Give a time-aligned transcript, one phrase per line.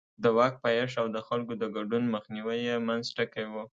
[0.23, 3.53] د واک پایښت او د خلکو د ګډون مخنیوی یې منځ ټکی و.